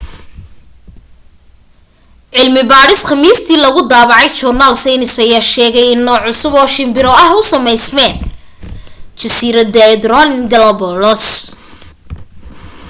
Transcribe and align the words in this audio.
cilmi 2.35 2.63
baadhis 2.71 3.03
khamiistii 3.09 3.59
lagu 3.63 3.81
daabacay 3.91 4.29
joornaal 4.39 4.75
saynis 4.83 5.15
ayaa 5.25 5.49
sheegtay 5.53 5.87
in 5.93 6.01
nooc 6.07 6.21
cusub 6.25 6.53
oo 6.61 6.67
shimbiro 6.75 7.11
ah 7.23 7.29
ku 7.35 7.41
sameysmeen 7.51 8.15
jasiiradaha 9.19 9.87
ecuadorean 9.95 10.31
galápagos 10.51 11.25